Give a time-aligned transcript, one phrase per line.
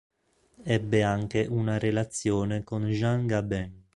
[0.65, 3.83] Ebbe anche una relazione con Jean Gabin